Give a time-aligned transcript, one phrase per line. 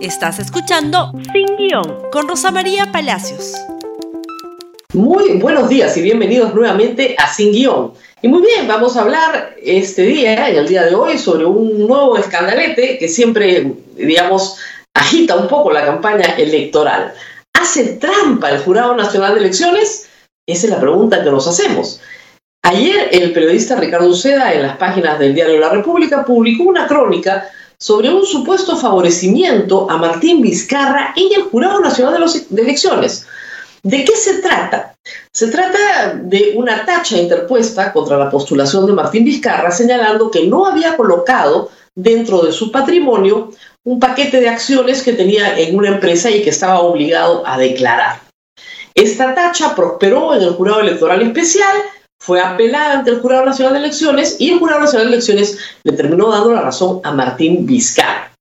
[0.00, 3.52] Estás escuchando Sin Guión con Rosa María Palacios.
[4.94, 7.94] Muy buenos días y bienvenidos nuevamente a Sin Guión.
[8.22, 11.88] Y muy bien, vamos a hablar este día, en el día de hoy, sobre un
[11.88, 14.58] nuevo escandalete que siempre, digamos,
[14.94, 17.12] agita un poco la campaña electoral.
[17.54, 20.08] ¿Hace trampa el Jurado Nacional de Elecciones?
[20.46, 22.00] Esa es la pregunta que nos hacemos.
[22.62, 27.50] Ayer el periodista Ricardo Uceda en las páginas del diario La República publicó una crónica
[27.80, 33.26] sobre un supuesto favorecimiento a Martín Vizcarra en el Jurado Nacional de, Elecciones.
[33.84, 34.96] ¿De qué se trata?
[35.32, 40.66] Se trata de una tacha interpuesta contra la postulación de Martín Vizcarra señalando que no
[40.66, 43.52] había colocado dentro de su patrimonio
[43.84, 48.20] un paquete de acciones que tenía en una empresa y que estaba obligado a declarar.
[48.94, 51.76] Esta tacha prosperó en el jurado electoral especial
[52.20, 55.92] fue apelada ante el Jurado Nacional de Elecciones y el Jurado Nacional de Elecciones le
[55.92, 58.32] terminó dando la razón a Martín Vizcarra.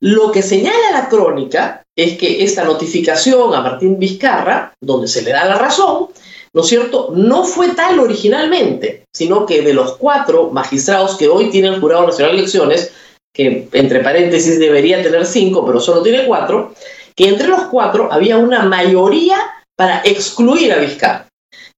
[0.00, 5.32] Lo que señala la crónica es que esta notificación a Martín Vizcarra, donde se le
[5.32, 6.06] da la razón,
[6.54, 11.50] ¿no es cierto?, no fue tal originalmente, sino que de los cuatro magistrados que hoy
[11.50, 12.92] tiene el Jurado Nacional de Elecciones,
[13.34, 16.74] que entre paréntesis debería tener cinco, pero solo tiene cuatro,
[17.14, 19.38] que entre los cuatro había una mayoría
[19.76, 21.29] para excluir a Vizcarra.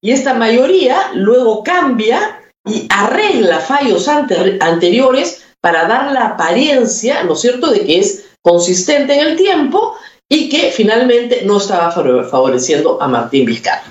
[0.04, 7.40] Y esta mayoría luego cambia y arregla fallos anteriores para dar la apariencia, ¿no es
[7.40, 9.94] cierto?, de que es consistente en el tiempo
[10.28, 13.84] y que finalmente no estaba favoreciendo a Martín Vizcarra.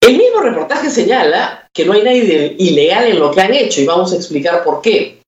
[0.00, 3.86] El mismo reportaje señala que no hay nadie ilegal en lo que han hecho y
[3.86, 5.20] vamos a explicar por qué.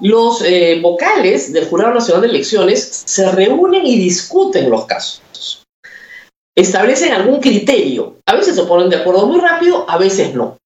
[0.00, 5.22] Los eh, vocales del Jurado Nacional de Elecciones se reúnen y discuten los casos
[6.54, 8.16] establecen algún criterio.
[8.26, 10.58] A veces se ponen de acuerdo muy rápido, a veces no.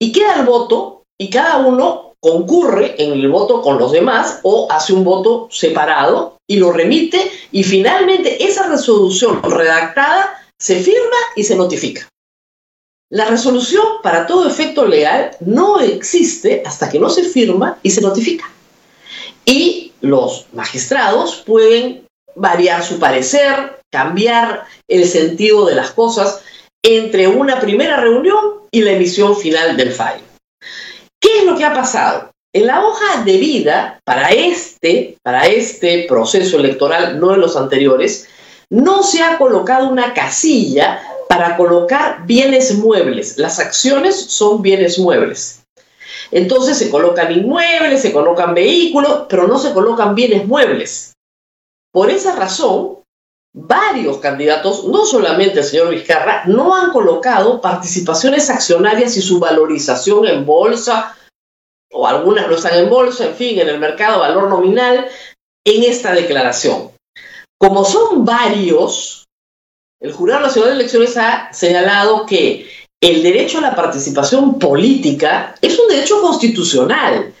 [0.00, 4.66] Y queda el voto y cada uno concurre en el voto con los demás o
[4.70, 11.44] hace un voto separado y lo remite y finalmente esa resolución redactada se firma y
[11.44, 12.08] se notifica.
[13.10, 18.00] La resolución para todo efecto legal no existe hasta que no se firma y se
[18.00, 18.50] notifica.
[19.44, 22.03] Y los magistrados pueden
[22.36, 26.42] variar su parecer, cambiar el sentido de las cosas
[26.82, 30.22] entre una primera reunión y la emisión final del fallo.
[31.20, 32.30] ¿Qué es lo que ha pasado?
[32.52, 38.28] En la hoja de vida para este, para este proceso electoral, no en los anteriores,
[38.70, 43.38] no se ha colocado una casilla para colocar bienes muebles.
[43.38, 45.62] Las acciones son bienes muebles.
[46.30, 51.13] Entonces se colocan inmuebles, se colocan vehículos, pero no se colocan bienes muebles.
[51.94, 53.04] Por esa razón,
[53.54, 60.26] varios candidatos, no solamente el señor Vizcarra, no han colocado participaciones accionarias y su valorización
[60.26, 61.16] en bolsa,
[61.92, 65.06] o algunas no están en bolsa, en fin, en el mercado valor nominal,
[65.64, 66.90] en esta declaración.
[67.60, 69.26] Como son varios,
[70.00, 72.68] el Jurado Nacional de Elecciones ha señalado que
[73.00, 77.32] el derecho a la participación política es un derecho constitucional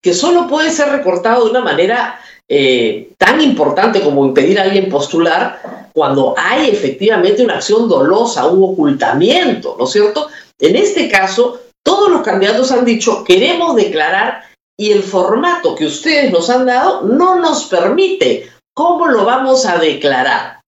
[0.00, 4.88] que solo puede ser recortado de una manera eh, tan importante como impedir a alguien
[4.88, 10.28] postular cuando hay efectivamente una acción dolosa, un ocultamiento, ¿no es cierto?
[10.58, 14.42] En este caso, todos los candidatos han dicho, queremos declarar
[14.78, 18.50] y el formato que ustedes nos han dado no nos permite.
[18.74, 20.60] ¿Cómo lo vamos a declarar?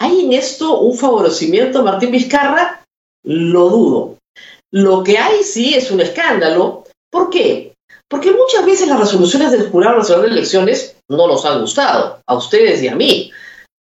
[0.00, 2.82] ¿Hay en esto un favorecimiento, Martín Vizcarra?
[3.24, 4.16] Lo dudo.
[4.70, 6.84] Lo que hay sí es un escándalo.
[7.10, 7.74] ¿Por qué?
[8.08, 12.34] Porque muchas veces las resoluciones del Jurado Nacional de Elecciones no nos han gustado, a
[12.34, 13.30] ustedes y a mí.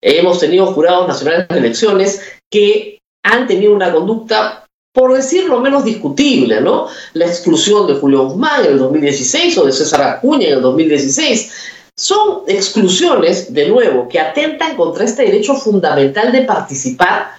[0.01, 6.61] Hemos tenido jurados nacionales de elecciones que han tenido una conducta, por decirlo menos discutible,
[6.61, 6.87] ¿no?
[7.13, 11.51] La exclusión de Julio Guzmán en el 2016 o de César Acuña en el 2016.
[11.95, 17.31] Son exclusiones, de nuevo, que atentan contra este derecho fundamental de participar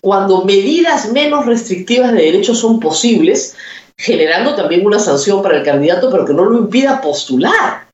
[0.00, 3.56] cuando medidas menos restrictivas de derechos son posibles
[4.00, 7.88] generando también una sanción para el candidato, pero que no lo impida postular.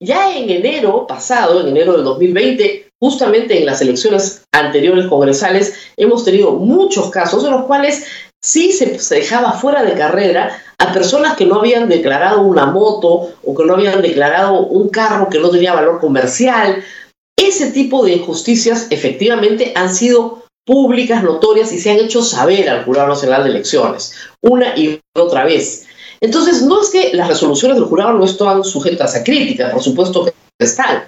[0.00, 6.24] Ya en enero pasado, en enero del 2020, justamente en las elecciones anteriores congresales, hemos
[6.24, 8.06] tenido muchos casos en los cuales
[8.40, 13.54] sí se, dejaba fuera de carrera a personas que no habían declarado una moto o
[13.54, 16.84] que no habían declarado un carro que no tenía valor comercial.
[17.36, 22.84] Ese tipo de injusticias efectivamente han sido públicas, notorias y se han hecho saber al
[22.84, 25.86] Jurado Nacional de Elecciones, una y otra vez.
[26.20, 30.24] Entonces, no es que las resoluciones del jurado no están sujetas a crítica, por supuesto
[30.24, 31.04] que están.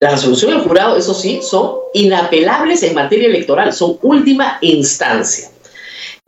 [0.00, 5.50] Las resoluciones del jurado, eso sí, son inapelables en materia electoral, son última instancia.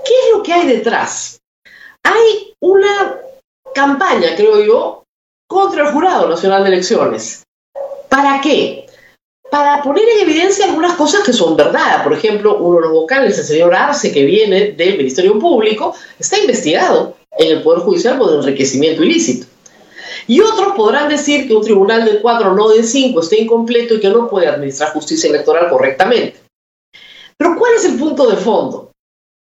[0.05, 1.39] ¿Qué es lo que hay detrás?
[2.03, 3.21] Hay una
[3.75, 5.05] campaña, creo yo,
[5.49, 7.45] contra el Jurado Nacional de Elecciones.
[8.09, 8.88] ¿Para qué?
[9.51, 12.05] Para poner en evidencia algunas cosas que son verdad.
[12.05, 16.39] Por ejemplo, uno de los vocales, el señor Arce, que viene del Ministerio Público, está
[16.39, 19.47] investigado en el Poder Judicial por enriquecimiento ilícito.
[20.27, 24.01] Y otros podrán decir que un tribunal de cuatro, no de cinco, está incompleto y
[24.01, 26.41] que no puede administrar justicia electoral correctamente.
[27.39, 28.91] Pero ¿cuál es el punto de fondo?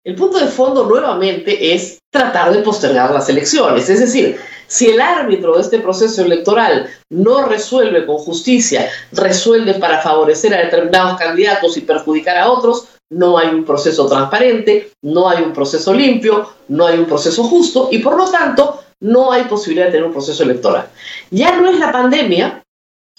[0.05, 3.89] El punto de fondo nuevamente es tratar de postergar las elecciones.
[3.89, 4.39] Es decir,
[4.75, 10.65] si el árbitro de este proceso electoral no resuelve con justicia, resuelve para favorecer a
[10.65, 15.95] determinados candidatos y perjudicar a otros, no hay un proceso transparente, no hay un proceso
[15.95, 20.07] limpio, no hay un proceso justo y por lo tanto no hay posibilidad de tener
[20.07, 20.89] un proceso electoral.
[21.31, 22.65] Ya no es la pandemia,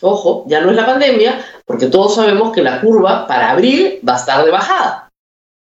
[0.01, 4.15] ojo, ya no es la pandemia, porque todos sabemos que la curva para abril va
[4.15, 5.09] a estar de bajada.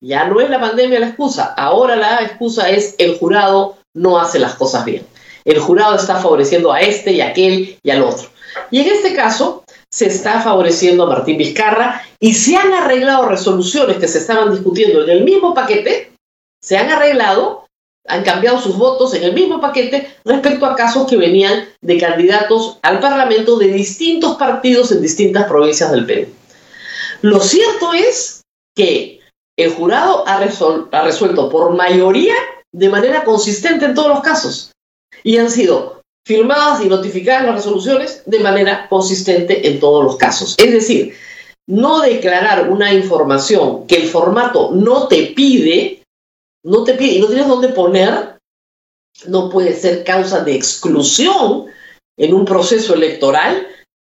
[0.00, 4.38] Ya no es la pandemia la excusa, ahora la excusa es el jurado no hace
[4.38, 5.06] las cosas bien.
[5.44, 8.28] El jurado está favoreciendo a este y a aquel y al otro.
[8.70, 13.98] Y en este caso se está favoreciendo a Martín Vizcarra y se han arreglado resoluciones
[13.98, 16.12] que se estaban discutiendo en el mismo paquete,
[16.62, 17.66] se han arreglado,
[18.06, 22.78] han cambiado sus votos en el mismo paquete respecto a casos que venían de candidatos
[22.82, 26.28] al Parlamento de distintos partidos en distintas provincias del Perú.
[27.20, 28.42] Lo cierto es
[28.74, 29.20] que
[29.56, 32.34] el jurado ha, ha resuelto por mayoría
[32.72, 34.71] de manera consistente en todos los casos
[35.22, 40.54] y han sido firmadas y notificadas las resoluciones de manera consistente en todos los casos.
[40.58, 41.14] Es decir,
[41.68, 46.02] no declarar una información que el formato no te pide,
[46.64, 48.38] no te pide y no tienes dónde poner,
[49.26, 51.66] no puede ser causa de exclusión
[52.16, 53.66] en un proceso electoral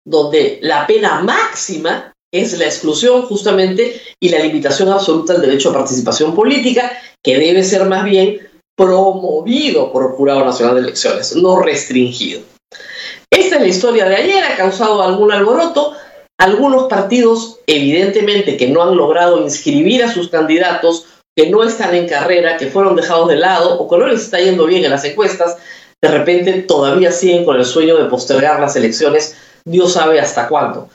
[0.07, 5.75] donde la pena máxima es la exclusión justamente y la limitación absoluta del derecho a
[5.75, 6.93] participación política,
[7.23, 8.41] que debe ser más bien
[8.77, 12.43] promovido por el Jurado Nacional de Elecciones, no restringido.
[13.31, 15.93] Esta es la historia de ayer, ha causado algún alboroto.
[16.39, 21.07] Algunos partidos, evidentemente, que no han logrado inscribir a sus candidatos,
[21.37, 24.41] que no están en carrera, que fueron dejados de lado o que no les está
[24.41, 25.57] yendo bien en las encuestas,
[26.03, 30.89] de repente todavía siguen con el sueño de postergar las elecciones, Dios sabe hasta cuándo.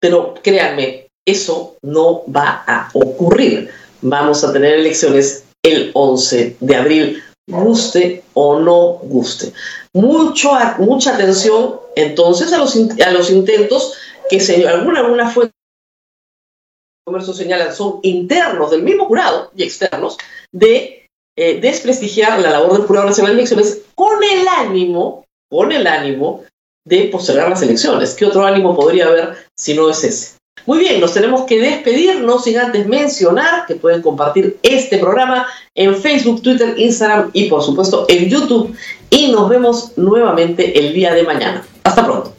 [0.00, 3.70] Pero créanme, eso no va a ocurrir.
[4.02, 9.52] Vamos a tener elecciones el 11 de abril, guste o no guste.
[9.92, 13.94] Mucho, mucha atención entonces a los, a los intentos
[14.28, 20.16] que se, alguna, alguna fuente de comercio señalan son internos del mismo jurado y externos
[20.52, 25.86] de eh, desprestigiar la labor del Jurado Nacional de Elecciones con el ánimo, con el
[25.86, 26.44] ánimo
[26.86, 28.14] de postergar las elecciones.
[28.14, 30.36] ¿Qué otro ánimo podría haber si no es ese?
[30.64, 35.94] Muy bien, nos tenemos que despedirnos sin antes mencionar que pueden compartir este programa en
[35.94, 38.74] Facebook, Twitter, Instagram y por supuesto en YouTube.
[39.10, 41.64] Y nos vemos nuevamente el día de mañana.
[41.84, 42.34] Hasta pronto.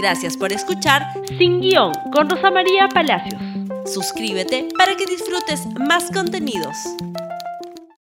[0.00, 1.02] Gracias por escuchar
[1.38, 3.40] Sin Guión con Rosa María Palacios.
[3.86, 6.76] Suscríbete para que disfrutes más contenidos.